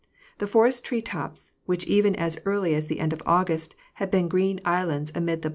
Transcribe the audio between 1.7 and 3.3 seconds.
even as early as the end of